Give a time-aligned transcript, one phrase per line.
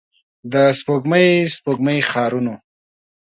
[0.51, 2.55] د سپوږمۍ، سپوږمۍ ښارونو